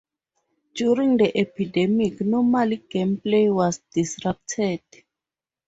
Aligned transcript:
During 0.73 1.17
the 1.17 1.37
epidemic, 1.37 2.21
normal 2.21 2.69
gameplay 2.69 3.53
was 3.53 3.79
disrupted. 3.93 4.81